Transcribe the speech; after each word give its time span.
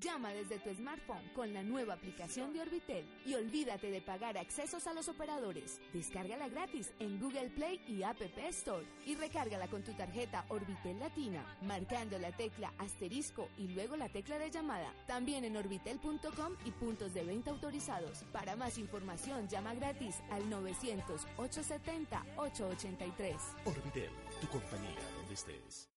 Llama 0.00 0.32
desde 0.32 0.60
tu 0.60 0.72
smartphone 0.74 1.28
con 1.34 1.52
la 1.52 1.64
nueva 1.64 1.94
aplicación 1.94 2.52
de 2.52 2.60
Orbitel 2.60 3.04
y 3.26 3.34
olvídate 3.34 3.90
de 3.90 4.00
pagar 4.00 4.38
accesos 4.38 4.86
a 4.86 4.94
los 4.94 5.08
operadores. 5.08 5.80
Descárgala 5.92 6.48
gratis 6.48 6.92
en 7.00 7.18
Google 7.18 7.50
Play 7.50 7.80
y 7.88 8.04
App 8.04 8.20
Store 8.20 8.86
y 9.06 9.16
recárgala 9.16 9.66
con 9.66 9.82
tu 9.82 9.92
tarjeta 9.94 10.44
Orbitel 10.50 11.00
Latina, 11.00 11.44
marcando 11.62 12.16
la 12.18 12.30
tecla 12.30 12.72
asterisco 12.78 13.48
y 13.56 13.66
luego 13.68 13.96
la 13.96 14.08
tecla 14.08 14.38
de 14.38 14.52
llamada. 14.52 14.94
También 15.06 15.44
en 15.44 15.56
orbitel.com 15.56 16.54
y 16.64 16.70
puntos 16.70 17.12
de 17.14 17.24
venta 17.24 17.50
autorizados. 17.50 18.22
Para 18.32 18.54
más 18.54 18.78
información, 18.78 19.48
llama 19.48 19.74
gratis 19.74 20.22
al 20.30 20.48
900-870-883. 20.48 23.36
Orbitel, 23.64 24.10
tu 24.40 24.46
compañía 24.48 25.00
donde 25.16 25.34
estés. 25.34 25.88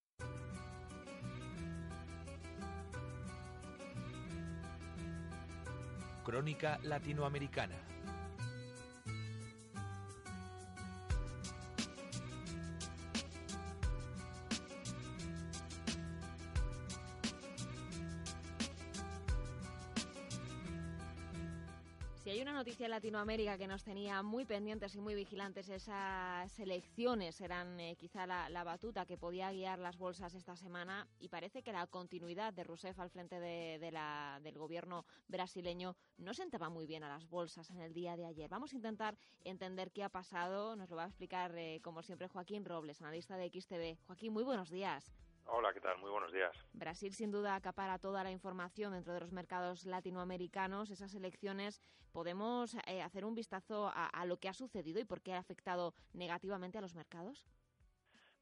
Crónica 6.32 6.80
Latinoamericana 6.84 7.76
hay 22.32 22.42
una 22.42 22.54
noticia 22.54 22.86
en 22.86 22.92
Latinoamérica 22.92 23.58
que 23.58 23.68
nos 23.68 23.84
tenía 23.84 24.24
muy 24.24 24.46
pendientes 24.46 24.96
y 24.96 25.02
muy 25.02 25.16
vigilantes, 25.16 25.68
esas 25.68 26.58
elecciones 26.60 27.42
eran 27.42 27.78
eh, 27.78 27.98
quizá 27.98 28.26
la, 28.26 28.64
batuta 28.64 29.06
que 29.06 29.18
podía 29.18 29.52
guiar 29.52 29.80
las 29.80 29.98
bolsas 29.98 30.34
esta 30.34 30.56
semana 30.56 31.10
y 31.20 31.28
parece 31.28 31.62
que 31.62 31.74
la 31.74 31.88
continuidad 31.88 32.54
de 32.54 32.64
Rousseff 32.64 32.98
al 33.02 33.10
frente 33.10 33.38
de, 33.42 33.92
la, 33.92 34.40
del 34.44 34.58
gobierno 34.58 35.06
brasileño 35.28 35.98
no 36.18 36.34
sentaba 36.34 36.70
muy 36.70 36.88
bien 36.88 37.04
a 37.04 37.10
las 37.10 37.30
bolsas 37.30 37.70
en 37.70 37.82
el 37.82 37.92
día 37.92 38.16
de 38.16 38.26
ayer. 38.26 38.50
Vamos 38.50 38.72
a 38.72 38.78
intentar 38.78 39.18
entender 39.44 39.92
qué 39.92 40.02
ha 40.06 40.10
pasado. 40.10 40.78
Nos 40.78 40.90
lo 40.90 40.96
va 40.96 41.04
a 41.04 41.08
explicar, 41.08 41.54
eh, 41.58 41.82
como 41.84 42.02
siempre, 42.02 42.30
Joaquín 42.30 42.64
Robles, 42.64 43.02
analista 43.02 43.36
de 43.36 43.50
XTV. 43.50 43.98
Joaquín, 44.08 44.32
muy 44.32 44.44
buenos 44.44 44.70
días. 44.70 45.12
Hola, 45.54 45.74
¿qué 45.74 45.82
tal? 45.82 45.98
Muy 45.98 46.10
buenos 46.10 46.32
días. 46.32 46.56
Brasil 46.72 47.14
sin 47.14 47.30
duda 47.30 47.56
acapara 47.56 48.00
toda 48.00 48.24
la 48.24 48.32
información 48.32 48.94
dentro 48.94 49.14
de 49.14 49.20
los 49.20 49.34
mercados 49.34 49.86
latinoamericanos. 49.86 50.90
Esas 50.92 51.14
elecciones, 51.14 51.82
¿podemos 52.14 52.78
eh, 52.88 53.02
hacer 53.02 53.26
un 53.26 53.36
vistazo 53.36 53.92
a, 53.94 54.26
lo 54.26 54.38
que 54.38 54.48
ha 54.48 54.54
sucedido 54.54 55.02
y 55.02 55.04
por 55.04 55.20
qué 55.22 55.34
ha 55.34 55.40
afectado 55.40 55.94
negativamente 56.14 56.78
a 56.78 56.82
los 56.82 56.96
mercados? 56.96 57.46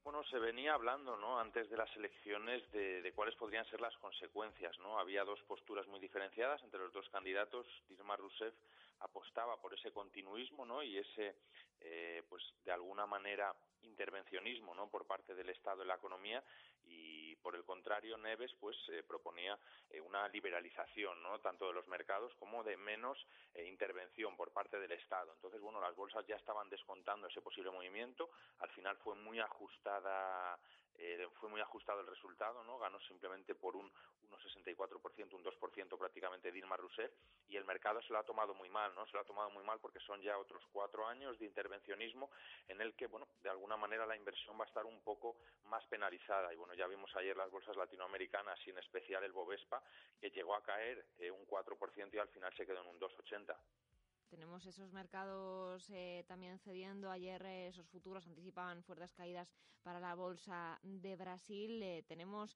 Bueno, 0.03 0.23
se 0.25 0.37
venía 0.37 0.75
hablando, 0.75 1.17
¿no? 1.17 1.39
Antes 1.39 1.67
de 1.71 1.77
las 1.77 1.89
elecciones 1.97 2.61
de, 2.71 3.11
cuáles 3.15 3.35
podrían 3.35 3.65
ser 3.71 3.81
las 3.81 3.97
consecuencias, 3.97 4.77
¿no? 4.77 4.99
Había 4.99 5.23
dos 5.23 5.41
posturas 5.47 5.87
muy 5.87 5.99
diferenciadas 5.99 6.61
entre 6.63 6.79
los 6.79 6.93
dos 6.93 7.09
candidatos. 7.09 7.65
Dilma 7.89 8.17
Rousseff 8.17 8.53
apostaba 8.99 9.59
por 9.59 9.73
ese 9.73 9.91
continuismo, 9.91 10.63
¿no? 10.63 10.83
Y 10.83 10.99
ese, 10.99 11.35
eh, 11.81 12.23
pues, 12.29 12.43
de 12.63 12.71
alguna 12.71 13.05
manera 13.05 13.55
intervencionismo 13.81 14.75
no 14.75 14.89
por 14.89 15.05
parte 15.05 15.33
del 15.35 15.49
Estado 15.49 15.81
en 15.81 15.87
la 15.87 15.95
economía 15.95 16.43
y 16.85 17.28
por 17.41 17.55
el 17.55 17.63
contrario 17.63 18.17
Neves 18.17 18.51
pues 18.59 18.77
eh, 18.89 19.03
proponía 19.07 19.57
eh, 19.89 20.01
una 20.01 20.27
liberalización 20.29 21.21
no 21.23 21.39
tanto 21.39 21.67
de 21.67 21.73
los 21.73 21.87
mercados 21.87 22.33
como 22.35 22.63
de 22.63 22.77
menos 22.77 23.17
eh, 23.53 23.65
intervención 23.65 24.35
por 24.35 24.51
parte 24.51 24.79
del 24.79 24.91
Estado 24.91 25.31
entonces 25.33 25.61
bueno 25.61 25.81
las 25.81 25.95
bolsas 25.95 26.25
ya 26.27 26.35
estaban 26.35 26.69
descontando 26.69 27.27
ese 27.27 27.41
posible 27.41 27.71
movimiento 27.71 28.29
al 28.59 28.69
final 28.69 28.97
fue 28.97 29.15
muy 29.15 29.39
ajustada 29.39 30.59
eh, 31.01 31.27
fue 31.39 31.47
muy 31.49 31.61
ajustado 31.61 32.01
el 32.01 32.07
resultado, 32.07 32.61
¿no? 32.65 32.77
Ganó 32.77 32.99
simplemente 32.99 33.55
por 33.55 33.75
un 33.77 33.89
1,64%, 34.29 35.33
un 35.33 35.43
2% 35.43 35.97
prácticamente 35.97 36.51
Dilma 36.51 36.75
Rousseff 36.75 37.11
y 37.47 37.55
el 37.55 37.63
mercado 37.63 38.01
se 38.01 38.11
lo 38.11 38.19
ha 38.19 38.23
tomado 38.23 38.53
muy 38.53 38.69
mal, 38.69 38.93
¿no? 38.95 39.05
Se 39.07 39.13
lo 39.13 39.21
ha 39.21 39.23
tomado 39.23 39.49
muy 39.49 39.63
mal 39.63 39.79
porque 39.79 40.01
son 40.01 40.21
ya 40.21 40.37
otros 40.37 40.61
cuatro 40.73 41.07
años 41.07 41.39
de 41.39 41.45
intervencionismo 41.45 42.29
en 42.67 42.81
el 42.81 42.93
que, 42.95 43.07
bueno, 43.07 43.29
de 43.41 43.49
alguna 43.49 43.77
manera 43.77 44.05
la 44.05 44.17
inversión 44.17 44.59
va 44.59 44.65
a 44.65 44.67
estar 44.67 44.85
un 44.85 44.99
poco 45.01 45.37
más 45.65 45.85
penalizada 45.85 46.53
y, 46.53 46.57
bueno, 46.57 46.73
ya 46.73 46.85
vimos 46.87 47.15
ayer 47.15 47.28
las 47.37 47.51
bolsas 47.51 47.75
latinoamericanas 47.75 48.59
y 48.65 48.71
en 48.71 48.77
especial 48.77 49.23
el 49.23 49.33
Bovespa 49.33 49.83
que 50.19 50.29
llegó 50.29 50.55
a 50.55 50.63
caer 50.63 51.07
eh, 51.17 51.31
un 51.31 51.45
4% 51.45 52.13
y 52.13 52.17
al 52.17 52.29
final 52.29 52.53
se 52.55 52.65
quedó 52.65 52.81
en 52.81 52.87
un 52.87 52.99
2,80%. 52.99 53.55
Tenemos 54.29 54.63
esos 54.67 54.93
mercados 54.93 55.89
eh, 55.89 56.23
también 56.27 56.59
cediendo. 56.59 57.09
Ayer 57.09 57.43
eh, 57.45 57.67
esos 57.67 57.87
futuros 57.87 58.27
anticipaban 58.27 58.83
fuertes 58.83 59.11
caídas 59.13 59.51
para 59.81 59.99
la 59.99 60.13
bolsa 60.13 60.79
de 60.83 61.15
Brasil. 61.15 61.81
Eh, 61.81 62.03
tenemos 62.07 62.55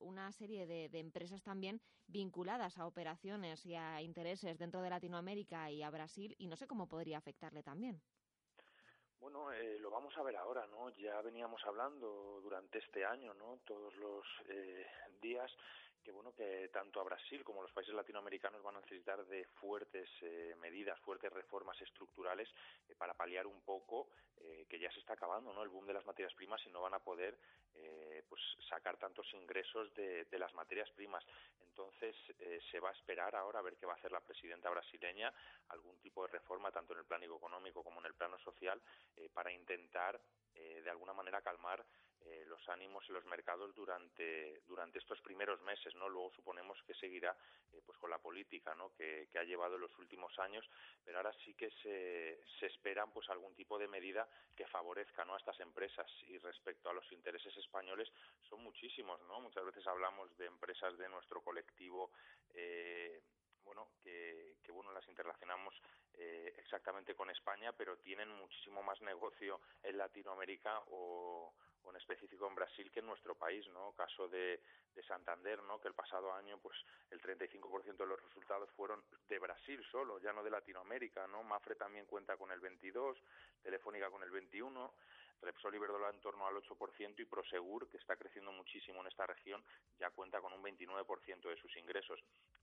una 0.00 0.32
serie 0.32 0.66
de, 0.66 0.90
empresas 0.98 1.42
también 1.42 1.80
vinculadas 2.06 2.76
a 2.76 2.86
operaciones 2.86 3.64
y 3.64 3.74
a 3.74 4.02
intereses 4.02 4.58
dentro 4.58 4.82
de 4.82 4.90
Latinoamérica 4.90 5.70
y 5.70 5.82
a 5.82 5.88
Brasil 5.88 6.34
y 6.38 6.46
no 6.46 6.56
sé 6.56 6.66
cómo 6.66 6.88
podría 6.88 7.16
afectarle 7.16 7.62
también. 7.62 8.02
Bueno, 9.22 9.50
lo 9.78 9.88
vamos 9.88 10.18
a 10.18 10.22
ver 10.24 10.36
ahora, 10.36 10.66
¿no? 10.66 10.90
Ya 10.90 11.22
veníamos 11.22 11.64
hablando 11.64 12.40
durante 12.42 12.80
este 12.80 13.04
año, 13.04 13.32
¿no? 13.34 13.60
Todos 13.64 13.94
los 13.94 14.26
días 15.20 15.48
que 16.02 16.12
bueno 16.12 16.34
que 16.34 16.68
tanto 16.72 17.00
a 17.00 17.04
Brasil 17.04 17.44
como 17.44 17.60
a 17.60 17.62
los 17.62 17.72
países 17.72 17.94
latinoamericanos 17.94 18.62
van 18.62 18.76
a 18.76 18.80
necesitar 18.80 19.24
de 19.26 19.44
fuertes 19.60 20.08
eh, 20.22 20.54
medidas, 20.60 20.98
fuertes 21.00 21.32
reformas 21.32 21.80
estructurales 21.80 22.48
eh, 22.88 22.94
para 22.96 23.14
paliar 23.14 23.46
un 23.46 23.60
poco 23.62 24.08
eh, 24.38 24.66
que 24.68 24.78
ya 24.78 24.90
se 24.92 25.00
está 25.00 25.14
acabando, 25.14 25.52
¿no? 25.52 25.62
El 25.62 25.68
boom 25.68 25.86
de 25.86 25.94
las 25.94 26.04
materias 26.04 26.34
primas 26.34 26.60
y 26.66 26.70
no 26.70 26.82
van 26.82 26.94
a 26.94 26.98
poder 27.00 27.38
pues 28.28 28.42
sacar 28.68 28.96
tantos 28.98 29.26
ingresos 29.32 29.92
de, 29.94 30.26
de 30.26 30.38
las 30.38 30.52
materias 30.54 30.90
primas. 30.90 31.24
Entonces 31.60 32.14
se 32.70 32.80
va 32.80 32.90
a 32.90 32.92
esperar 32.92 33.34
ahora 33.34 33.58
a 33.58 33.62
ver 33.62 33.76
qué 33.76 33.86
va 33.86 33.94
a 33.94 33.96
hacer 33.96 34.12
la 34.12 34.20
presidenta 34.20 34.68
brasileña, 34.70 35.32
algún 35.68 35.98
tipo 35.98 36.22
de 36.22 36.32
reforma 36.32 36.70
tanto 36.70 36.92
en 36.92 37.00
el 37.00 37.06
plano 37.06 37.24
económico 37.24 37.82
como 37.82 38.00
en 38.00 38.06
el 38.06 38.14
plano 38.14 38.38
social 38.38 38.80
para 39.32 39.50
intentar 39.50 40.20
de 40.54 40.90
alguna 40.90 41.14
manera 41.14 41.40
calmar 41.40 41.84
eh, 42.26 42.44
los 42.46 42.68
ánimos 42.68 43.06
en 43.08 43.14
los 43.14 43.24
mercados 43.26 43.74
durante, 43.74 44.60
durante 44.66 44.98
estos 44.98 45.20
primeros 45.20 45.60
meses, 45.62 45.94
¿no? 45.94 46.08
Luego 46.08 46.30
suponemos 46.32 46.82
que 46.86 46.94
seguirá 46.94 47.36
eh, 47.72 47.80
pues 47.84 47.98
con 47.98 48.10
la 48.10 48.18
política, 48.18 48.74
¿no? 48.74 48.92
Que, 48.94 49.28
ha 49.34 49.44
llevado 49.44 49.74
en 49.74 49.80
los 49.80 49.98
últimos 49.98 50.38
años, 50.38 50.68
pero 51.04 51.18
ahora 51.18 51.32
sí 51.44 51.54
que 51.54 51.70
se, 51.82 52.40
se 52.60 52.66
esperan 52.66 53.10
pues 53.12 53.28
algún 53.30 53.54
tipo 53.54 53.78
de 53.78 53.88
medida 53.88 54.28
que 54.54 54.66
favorezca, 54.66 55.24
¿no? 55.24 55.34
A 55.34 55.38
estas 55.38 55.58
empresas 55.60 56.06
y 56.28 56.38
respecto 56.38 56.90
a 56.90 56.92
los 56.92 57.10
intereses 57.12 57.56
españoles 57.56 58.12
son 58.48 58.62
muchísimos, 58.62 59.20
¿no? 59.22 59.40
Muchas 59.40 59.64
veces 59.64 59.86
hablamos 59.86 60.36
de 60.36 60.46
empresas 60.46 60.96
de 60.98 61.08
nuestro 61.08 61.40
colectivo 61.42 62.12
eh, 62.54 63.20
bueno, 63.64 63.88
que, 64.02 64.56
que, 64.62 64.72
bueno, 64.72 64.92
las 64.92 65.06
interrelacionamos 65.08 65.74
exactamente 66.72 67.14
con 67.14 67.30
España, 67.30 67.72
pero 67.72 67.98
tienen 67.98 68.28
muchísimo 68.28 68.82
más 68.82 69.00
negocio 69.02 69.60
en 69.82 69.98
Latinoamérica 69.98 70.80
o, 70.90 71.52
en 71.88 71.96
específico 71.96 72.46
en 72.46 72.54
Brasil 72.54 72.90
que 72.90 73.00
en 73.00 73.06
nuestro 73.06 73.34
país, 73.34 73.66
¿no? 73.68 73.92
Caso 73.92 74.28
de, 74.28 74.60
de 74.94 75.02
Santander, 75.02 75.62
¿no? 75.64 75.80
Que 75.80 75.88
el 75.88 75.94
pasado 75.94 76.32
año, 76.32 76.58
pues, 76.58 76.76
el 77.10 77.20
35% 77.20 77.96
de 77.96 78.06
los 78.06 78.22
resultados 78.22 78.70
fueron 78.70 79.04
de 79.28 79.38
Brasil 79.38 79.84
solo, 79.90 80.18
ya 80.20 80.32
no 80.32 80.42
de 80.42 80.50
Latinoamérica, 80.50 81.26
¿no? 81.26 81.42
Mafre 81.42 81.74
también 81.74 82.06
cuenta 82.06 82.36
con 82.36 82.50
el 82.52 82.60
22, 82.60 83.18
Telefónica 83.62 84.10
con 84.10 84.22
el 84.22 84.30
21, 84.30 84.94
Repsol 85.42 85.74
Iberdrola 85.74 86.10
en 86.10 86.20
torno 86.20 86.46
al 86.46 86.54
8% 86.54 87.18
y 87.18 87.24
Prosegur, 87.24 87.88
que 87.88 87.98
está 87.98 88.16
creciendo 88.16 88.52
muchísimo 88.52 89.00
en 89.00 89.08
esta 89.08 89.26
región, 89.26 89.62
ya 89.98 90.10
cuenta 90.10 90.40
con 90.40 90.52
un 90.52 90.62
29% 90.62 91.48
de 91.48 91.56
sus 91.56 91.76
ingresos. 91.76 92.20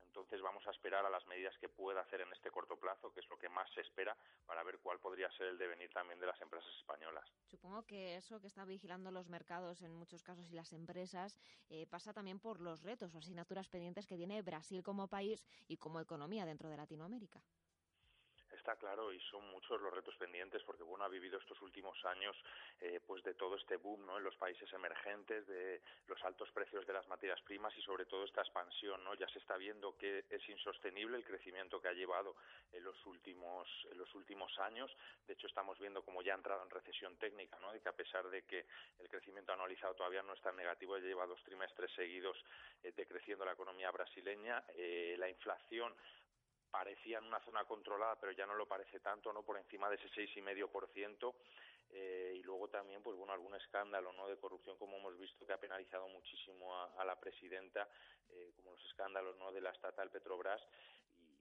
Entonces 0.09 0.41
vamos 0.41 0.65
a 0.65 0.71
esperar 0.71 1.05
a 1.05 1.09
las 1.09 1.25
medidas 1.27 1.55
que 1.59 1.69
pueda 1.69 2.01
hacer 2.01 2.21
en 2.21 2.33
este 2.33 2.49
corto 2.49 2.77
plazo, 2.77 3.13
que 3.13 3.19
es 3.19 3.29
lo 3.29 3.37
que 3.37 3.47
más 3.47 3.71
se 3.73 3.81
espera, 3.81 4.17
para 4.47 4.63
ver 4.63 4.79
cuál 4.79 4.99
podría 4.99 5.29
ser 5.31 5.47
el 5.47 5.57
devenir 5.59 5.91
también 5.93 6.19
de 6.19 6.25
las 6.25 6.41
empresas 6.41 6.71
españolas. 6.79 7.31
Supongo 7.45 7.83
que 7.83 8.15
eso 8.15 8.41
que 8.41 8.47
está 8.47 8.65
vigilando 8.65 9.11
los 9.11 9.29
mercados 9.29 9.83
en 9.83 9.93
muchos 9.93 10.23
casos 10.23 10.51
y 10.51 10.55
las 10.55 10.73
empresas 10.73 11.37
eh, 11.69 11.85
pasa 11.85 12.11
también 12.11 12.39
por 12.39 12.59
los 12.59 12.81
retos 12.81 13.13
o 13.13 13.19
asignaturas 13.19 13.69
pendientes 13.69 14.07
que 14.07 14.17
tiene 14.17 14.41
Brasil 14.41 14.81
como 14.81 15.07
país 15.07 15.45
y 15.67 15.77
como 15.77 15.99
economía 15.99 16.45
dentro 16.45 16.69
de 16.69 16.77
Latinoamérica. 16.77 17.43
Está 18.59 18.75
claro 18.75 19.13
y 19.13 19.19
son 19.31 19.49
muchos 19.51 19.79
los 19.79 19.93
retos 19.93 20.13
pendientes 20.17 20.61
porque 20.63 20.83
bueno 20.83 21.05
ha 21.05 21.07
vivido 21.07 21.39
estos 21.39 21.61
últimos 21.61 21.97
años 22.03 22.35
eh, 22.81 22.99
pues 23.07 23.23
de 23.23 23.33
todo 23.33 23.55
este 23.55 23.77
boom 23.77 24.05
no 24.05 24.17
en 24.17 24.23
los 24.25 24.35
países 24.35 24.71
emergentes 24.73 25.47
de 25.47 25.81
los 26.07 26.21
altos 26.25 26.51
precios 26.51 26.85
de 26.85 26.91
las 26.91 27.07
materias 27.07 27.41
primas 27.43 27.73
y 27.77 27.81
sobre 27.81 28.05
todo 28.05 28.25
esta 28.25 28.41
expansión 28.41 29.01
no 29.05 29.15
ya 29.15 29.29
se 29.29 29.39
está 29.39 29.55
viendo 29.55 29.97
que 29.97 30.25
es 30.29 30.49
insostenible 30.49 31.15
el 31.15 31.23
crecimiento 31.23 31.81
que 31.81 31.87
ha 31.87 31.93
llevado 31.93 32.35
en 32.73 32.83
los 32.83 33.05
últimos 33.05 33.65
en 33.91 33.97
los 33.97 34.13
últimos 34.13 34.51
años. 34.59 34.91
De 35.25 35.33
hecho 35.33 35.47
estamos 35.47 35.79
viendo 35.79 36.03
como 36.03 36.21
ya 36.21 36.33
ha 36.33 36.37
entrado 36.37 36.61
en 36.61 36.69
recesión 36.69 37.15
técnica 37.15 37.57
no 37.59 37.71
de 37.71 37.79
que 37.79 37.89
a 37.89 37.95
pesar 37.95 38.29
de 38.29 38.43
que 38.43 38.65
el 38.99 39.07
crecimiento 39.07 39.53
anualizado 39.53 39.95
todavía 39.95 40.21
no 40.21 40.33
está 40.33 40.51
negativo 40.51 40.97
ya 40.97 41.05
lleva 41.05 41.25
dos 41.25 41.41
trimestres 41.43 41.91
seguidos 41.93 42.37
eh, 42.83 42.91
decreciendo 42.91 43.45
la 43.45 43.53
economía 43.53 43.89
brasileña 43.89 44.65
eh, 44.75 45.15
la 45.17 45.29
inflación 45.29 45.95
parecía 46.71 47.17
en 47.17 47.25
una 47.25 47.39
zona 47.41 47.65
controlada, 47.65 48.15
pero 48.19 48.31
ya 48.31 48.45
no 48.45 48.55
lo 48.55 48.67
parece 48.67 48.99
tanto, 48.99 49.33
¿no? 49.33 49.43
Por 49.43 49.57
encima 49.57 49.89
de 49.89 49.95
ese 49.95 50.09
seis 50.13 50.29
y 50.35 50.41
medio 50.41 50.69
por 50.71 50.87
ciento 50.89 51.35
eh, 51.91 52.35
y 52.37 52.43
luego 52.43 52.67
también, 52.69 53.01
pues 53.01 53.15
bueno, 53.17 53.33
algún 53.33 53.55
escándalo, 53.55 54.13
¿no? 54.13 54.27
De 54.27 54.37
corrupción, 54.37 54.77
como 54.77 54.97
hemos 54.97 55.17
visto, 55.17 55.45
que 55.45 55.53
ha 55.53 55.59
penalizado 55.59 56.07
muchísimo 56.07 56.75
a, 56.75 57.03
la 57.03 57.19
presidenta, 57.19 57.89
eh, 58.29 58.51
como 58.55 58.71
los 58.71 58.85
escándalos, 58.85 59.37
¿no? 59.37 59.51
De 59.51 59.61
la 59.61 59.71
estatal 59.71 60.11
Petrobras 60.11 60.61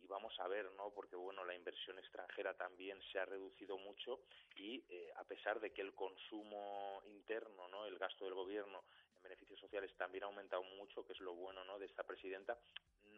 y, 0.00 0.06
vamos 0.06 0.32
a 0.40 0.48
ver, 0.48 0.70
¿no? 0.72 0.90
Porque 0.90 1.16
bueno, 1.16 1.44
la 1.44 1.54
inversión 1.54 1.98
extranjera 1.98 2.54
también 2.54 2.98
se 3.12 3.18
ha 3.18 3.26
reducido 3.26 3.76
mucho 3.76 4.20
y 4.56 4.82
eh, 4.88 5.12
a 5.16 5.24
pesar 5.24 5.60
de 5.60 5.70
que 5.70 5.82
el 5.82 5.94
consumo 5.94 7.02
interno, 7.04 7.68
¿no? 7.68 7.84
El 7.84 7.98
gasto 7.98 8.24
del 8.24 8.32
gobierno 8.32 8.84
en 9.16 9.22
beneficios 9.22 9.60
sociales 9.60 9.94
también 9.98 10.24
ha 10.24 10.28
aumentado 10.28 10.62
mucho, 10.62 11.04
que 11.04 11.12
es 11.12 11.20
lo 11.20 11.34
bueno, 11.34 11.62
¿no? 11.64 11.78
De 11.78 11.84
esta 11.84 12.04
presidenta, 12.04 12.56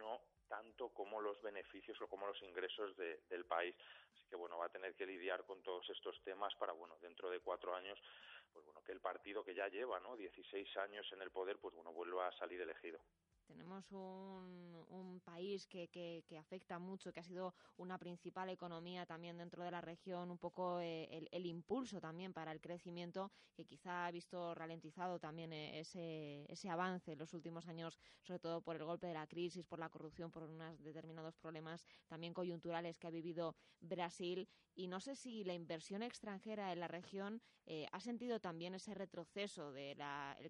no 0.00 0.20
tanto 0.49 0.88
como 0.88 1.20
los 1.20 1.41
beneficios 1.41 2.00
o 2.02 2.08
como 2.08 2.26
los 2.26 2.43
ingresos 2.43 2.97
del 2.97 3.44
país. 3.47 3.75
Así 4.12 4.26
que 4.29 4.35
bueno, 4.35 4.58
va 4.58 4.67
a 4.67 4.73
tener 4.73 4.97
que 4.97 5.06
lidiar 5.06 5.44
con 5.44 5.62
todos 5.62 5.88
estos 5.91 6.20
temas 6.25 6.52
para 6.56 6.73
bueno, 6.73 6.99
dentro 7.00 7.31
de 7.31 7.38
cuatro 7.38 7.73
años, 7.73 7.97
pues 8.52 8.64
bueno, 8.64 8.82
que 8.82 8.91
el 8.91 9.00
partido 9.00 9.44
que 9.44 9.55
ya 9.55 9.69
lleva, 9.69 10.00
¿no? 10.00 10.17
16 10.17 10.76
años 10.79 11.06
en 11.12 11.23
el 11.23 11.31
poder, 11.31 11.58
pues 11.58 11.73
bueno, 11.76 11.93
vuelva 11.93 12.26
a 12.26 12.32
salir 12.32 12.61
elegido. 12.61 12.99
Tenemos 13.50 13.91
un, 13.93 15.20
país 15.25 15.67
que, 15.67 15.88
que, 15.88 16.25
que, 16.26 16.38
afecta 16.38 16.79
mucho, 16.79 17.12
que 17.12 17.20
ha 17.20 17.25
sido 17.25 17.55
una 17.76 17.99
principal 17.99 18.49
economía 18.49 19.05
también 19.05 19.37
dentro 19.37 19.62
de 19.62 19.70
la 19.70 19.81
región, 19.81 20.31
un 20.31 20.38
poco 20.38 20.81
eh, 20.81 21.08
el, 21.11 21.29
el, 21.31 21.47
impulso 21.47 22.00
también 22.00 22.32
para 22.32 22.52
el 22.52 22.61
crecimiento, 22.61 23.31
que 23.55 23.67
quizá 23.67 24.06
ha 24.06 24.11
visto 24.11 24.55
ralentizado 24.55 25.19
también 25.19 25.52
eh, 25.52 25.81
ese, 25.81 26.70
avance 26.70 27.12
en 27.12 27.19
los 27.19 27.35
últimos 27.35 27.67
años, 27.67 27.99
sobre 28.23 28.38
todo 28.38 28.62
por 28.62 28.76
el 28.76 28.85
golpe 28.85 29.06
de 29.06 29.14
la 29.14 29.26
crisis, 29.26 29.67
por 29.67 29.79
la 29.79 29.88
corrupción, 29.88 30.31
por 30.31 30.44
unos 30.44 30.82
determinados 30.82 31.37
problemas 31.37 31.87
también 32.08 32.32
coyunturales 32.32 32.99
que 32.99 33.06
ha 33.06 33.11
vivido 33.11 33.56
Brasil. 33.81 34.49
Y 34.75 34.87
no 34.87 35.00
sé 35.00 35.17
si 35.17 35.44
la 35.44 35.52
inversión 35.52 36.02
extranjera 36.02 36.73
en 36.73 36.81
la 36.81 36.88
región 36.88 37.43
eh, 37.67 37.87
ha 37.93 38.00
sentido 38.00 38.41
también 38.41 38.75
ese 38.75 38.94
retroceso 38.94 39.73
del 39.73 40.00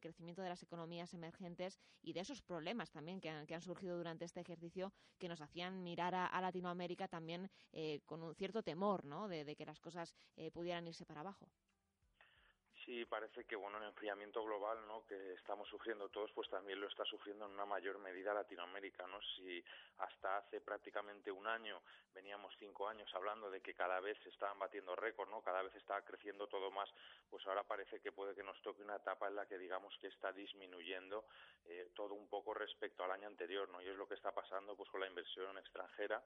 crecimiento 0.00 0.42
de 0.42 0.50
las 0.50 0.62
economías 0.62 1.14
emergentes 1.14 1.80
y 2.02 2.12
de 2.12 2.20
esos 2.20 2.42
problemas 2.42 2.89
también 2.90 3.20
que 3.20 3.30
han, 3.30 3.46
que 3.46 3.54
han 3.54 3.62
surgido 3.62 3.96
durante 3.96 4.24
este 4.24 4.40
ejercicio 4.40 4.92
que 5.18 5.28
nos 5.28 5.40
hacían 5.40 5.82
mirar 5.82 6.14
a, 6.14 6.40
Latinoamérica 6.40 7.08
también 7.08 7.50
eh, 7.72 8.00
con 8.06 8.22
un 8.22 8.34
cierto 8.34 8.62
temor 8.62 9.04
¿no? 9.04 9.28
de, 9.28 9.54
que 9.56 9.66
las 9.66 9.80
cosas 9.80 10.14
eh, 10.36 10.50
pudieran 10.50 10.86
irse 10.86 11.04
para 11.04 11.20
abajo. 11.20 11.48
Sí, 12.90 13.04
parece 13.04 13.44
que 13.44 13.54
bueno, 13.54 13.78
el 13.78 13.84
enfriamiento 13.84 14.42
global, 14.42 14.76
¿no? 14.88 15.06
que 15.06 15.34
estamos 15.34 15.68
sufriendo 15.68 16.08
todos, 16.08 16.32
pues 16.32 16.50
también 16.50 16.80
lo 16.80 16.88
está 16.88 17.04
sufriendo 17.04 17.46
en 17.46 17.52
una 17.52 17.64
mayor 17.64 18.00
medida 18.00 18.34
Latinoamérica, 18.34 19.06
¿no? 19.06 19.20
Si 19.36 19.64
hasta 19.98 20.38
hace 20.38 20.60
prácticamente 20.60 21.30
un 21.30 21.46
año 21.46 21.80
veníamos 22.12 22.52
cinco 22.58 22.88
años 22.88 23.08
hablando 23.14 23.48
de 23.48 23.60
que 23.60 23.74
cada 23.74 24.00
vez 24.00 24.18
se 24.24 24.30
estaban 24.30 24.58
batiendo 24.58 24.96
récords, 24.96 25.30
¿no? 25.30 25.40
Cada 25.40 25.62
vez 25.62 25.72
estaba 25.76 26.02
creciendo 26.02 26.48
todo 26.48 26.72
más, 26.72 26.90
pues 27.30 27.46
ahora 27.46 27.62
parece 27.62 28.00
que 28.00 28.10
puede 28.10 28.34
que 28.34 28.42
nos 28.42 28.60
toque 28.60 28.82
una 28.82 28.96
etapa 28.96 29.28
en 29.28 29.36
la 29.36 29.46
que 29.46 29.56
digamos 29.56 29.96
que 29.98 30.08
está 30.08 30.32
disminuyendo 30.32 31.26
eh, 31.66 31.92
todo 31.94 32.14
un 32.14 32.26
poco 32.26 32.54
respecto 32.54 33.04
al 33.04 33.12
año 33.12 33.28
anterior, 33.28 33.68
¿no? 33.68 33.80
Y 33.80 33.86
es 33.86 33.94
lo 33.94 34.08
que 34.08 34.14
está 34.14 34.32
pasando 34.32 34.74
pues 34.74 34.90
con 34.90 34.98
la 34.98 35.06
inversión 35.06 35.56
extranjera 35.58 36.20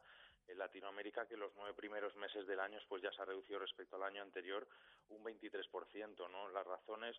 en 0.48 0.58
Latinoamérica, 0.58 1.26
que 1.26 1.36
los 1.36 1.52
nueve 1.56 1.74
primeros 1.74 2.14
meses 2.16 2.46
del 2.46 2.60
año 2.60 2.78
pues 2.88 3.02
ya 3.02 3.12
se 3.12 3.20
ha 3.20 3.26
reducido 3.26 3.58
respecto 3.58 3.96
al 3.96 4.04
año 4.04 4.22
anterior 4.22 4.66
un 5.08 5.24
23%, 5.24 6.30
¿no? 6.30 6.48
Las 6.48 6.66
razones, 6.66 7.16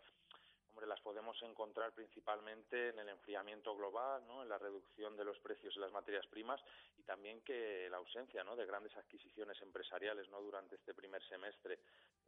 hombre, 0.70 0.88
las 0.88 1.02
podemos 1.02 1.42
encontrar 1.44 1.94
principalmente 1.94 2.90
en 2.90 3.00
el 3.00 3.10
enfriamiento 3.10 3.76
global, 3.76 4.26
¿no? 4.28 4.44
En 4.44 4.50
la 4.50 4.58
reducción 4.58 5.16
de 5.16 5.26
los 5.26 5.40
precios 5.40 5.74
de 5.76 5.82
las 5.82 5.92
materias 5.92 6.26
primas 6.28 6.62
y 6.98 7.04
también 7.04 7.42
que 7.42 7.88
la 7.90 7.98
ausencia, 7.98 8.44
¿no? 8.44 8.56
De 8.56 8.66
grandes 8.66 8.96
adquisiciones 8.98 9.62
empresariales, 9.62 10.30
¿no? 10.30 10.42
Durante 10.42 10.76
este 10.76 10.94
primer 10.94 11.24
semestre. 11.28 11.80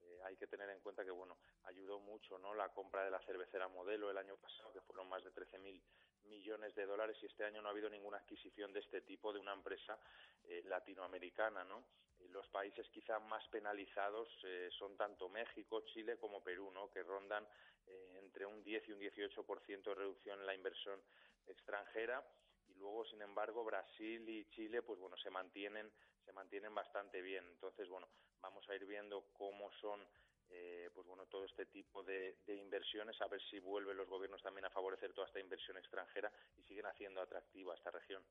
Eh, 0.02 0.20
hay 0.24 0.38
que 0.38 0.48
tener 0.48 0.70
en 0.70 0.80
cuenta 0.80 1.04
que, 1.04 1.12
bueno, 1.12 1.38
ayudó 1.64 2.00
mucho, 2.00 2.38
¿no? 2.40 2.54
La 2.54 2.70
compra 2.70 3.04
de 3.04 3.12
la 3.12 3.20
cervecera 3.22 3.68
Modelo 3.68 4.10
el 4.10 4.18
año 4.18 4.38
pasado, 4.38 4.72
que 4.74 4.82
fueron 4.82 5.10
más 5.10 5.24
de 5.24 5.32
13.000 5.32 5.82
millones 6.28 6.76
de 6.76 6.86
dólares 6.86 7.18
y 7.22 7.26
este 7.26 7.46
año 7.46 7.62
no 7.62 7.70
ha 7.70 7.72
habido 7.72 7.90
ninguna 7.90 8.18
adquisición 8.18 8.74
de 8.74 8.80
este 8.80 9.02
tipo 9.02 9.34
de 9.34 9.40
una 9.40 9.54
empresa 9.54 9.98
eh, 10.44 10.62
latinoamericana, 10.66 11.64
¿no? 11.64 11.84
Los 12.32 12.48
países 12.50 12.88
quizá 12.90 13.20
más 13.20 13.48
penalizados 13.50 14.28
eh, 14.44 14.70
son 14.78 14.96
tanto 14.98 15.30
México, 15.30 15.82
Chile 15.82 16.18
como 16.18 16.44
Perú, 16.44 16.72
¿no? 16.72 16.90
Que 16.92 17.04
rondan 17.04 17.48
eh, 17.86 18.20
entre 18.22 18.46
un 18.46 18.64
10 18.64 18.90
y 18.90 18.92
un 18.94 19.00
18% 19.00 19.84
de 19.84 19.96
reducción 19.96 20.40
en 20.40 20.46
la 20.46 20.56
inversión 20.56 21.02
extranjera 21.46 22.24
y 22.68 22.74
luego 22.76 23.06
sin 23.06 23.22
embargo 23.22 23.64
Brasil 23.64 24.28
y 24.28 24.46
Chile 24.50 24.82
pues 24.82 25.00
bueno 25.00 25.16
se 25.18 25.30
mantienen 25.30 25.90
se 26.26 26.34
mantienen 26.34 26.76
bastante 26.76 27.22
bien 27.22 27.46
entonces 27.48 27.88
bueno 27.88 28.10
vamos 28.42 28.68
a 28.68 28.76
ir 28.76 28.86
viendo 28.86 29.30
cómo 29.32 29.72
son 29.80 30.06
eh, 30.50 30.90
pues 30.94 31.06
bueno, 31.06 31.26
todo 31.26 31.46
este 31.46 31.66
tipo 31.66 32.04
de, 32.04 32.38
inversiones, 32.48 33.20
a 33.22 33.28
ver 33.28 33.42
si 33.50 33.60
vuelven 33.60 33.98
los 33.98 34.08
gobiernos 34.08 34.42
también 34.42 34.66
a 34.66 34.70
favorecer 34.70 35.14
toda 35.14 35.28
esta 35.28 35.40
inversión 35.40 35.78
extranjera 35.78 36.32
y 36.56 36.64
siguen 36.64 36.86
haciendo 36.86 37.22
atractiva 37.22 37.76
esta 37.76 37.92
región. 37.92 38.24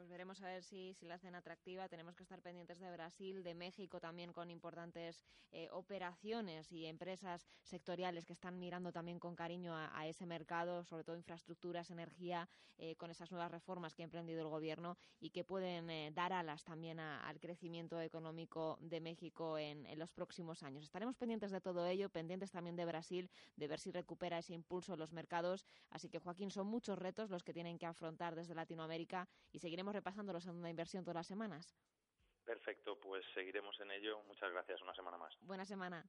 Pues 0.00 0.08
veremos 0.08 0.40
a 0.40 0.46
ver 0.46 0.62
si, 0.62 0.94
si 0.94 1.06
la 1.06 1.16
hacen 1.16 1.34
atractiva. 1.34 1.86
Tenemos 1.86 2.16
que 2.16 2.22
estar 2.22 2.40
pendientes 2.40 2.80
de 2.80 2.90
Brasil, 2.90 3.42
de 3.42 3.54
México 3.54 4.00
también 4.00 4.32
con 4.32 4.50
importantes 4.50 5.22
eh, 5.52 5.68
operaciones 5.72 6.72
y 6.72 6.86
empresas 6.86 7.46
sectoriales 7.64 8.24
que 8.24 8.32
están 8.32 8.58
mirando 8.58 8.92
también 8.92 9.18
con 9.18 9.36
cariño 9.36 9.74
a, 9.76 10.06
ese 10.06 10.24
mercado, 10.24 10.84
sobre 10.84 11.04
todo 11.04 11.16
infraestructuras, 11.16 11.90
energía, 11.90 12.48
eh, 12.78 12.96
con 12.96 13.10
esas 13.10 13.30
nuevas 13.30 13.50
reformas 13.50 13.94
que 13.94 14.02
ha 14.02 14.04
emprendido 14.04 14.40
el 14.40 14.48
gobierno 14.48 14.96
y 15.20 15.28
que 15.28 15.44
pueden 15.44 15.90
eh, 15.90 16.10
dar 16.14 16.32
alas 16.32 16.64
también 16.64 16.98
al 16.98 17.38
crecimiento 17.38 18.00
económico 18.00 18.78
de 18.80 19.02
México 19.02 19.58
en, 19.58 19.84
en, 19.84 19.98
los 19.98 20.10
próximos 20.12 20.62
años. 20.62 20.84
Estaremos 20.84 21.14
pendientes 21.16 21.50
de 21.50 21.60
todo 21.60 21.84
ello, 21.86 22.08
pendientes 22.08 22.50
también 22.50 22.76
de 22.76 22.86
Brasil, 22.86 23.28
de 23.56 23.68
ver 23.68 23.80
si 23.80 23.90
recupera 23.90 24.38
ese 24.38 24.54
impulso 24.54 24.94
en 24.94 24.98
los 25.00 25.12
mercados. 25.12 25.66
Así 25.90 26.08
que, 26.08 26.20
Joaquín, 26.20 26.50
son 26.50 26.68
muchos 26.68 26.98
retos 26.98 27.28
los 27.28 27.44
que 27.44 27.52
tienen 27.52 27.76
que 27.76 27.84
afrontar 27.84 28.34
desde 28.34 28.54
Latinoamérica 28.54 29.28
y 29.52 29.58
seguiremos 29.58 29.89
repasando 29.92 30.32
los 30.32 30.46
en 30.46 30.56
una 30.56 30.70
inversión 30.70 31.04
todas 31.04 31.16
las 31.16 31.26
semanas. 31.26 31.76
Perfecto, 32.44 32.98
pues 32.98 33.24
seguiremos 33.34 33.78
en 33.80 33.90
ello. 33.92 34.22
Muchas 34.26 34.50
gracias. 34.50 34.80
Una 34.82 34.94
semana 34.94 35.18
más. 35.18 35.36
Buena 35.40 35.64
semana. 35.64 36.04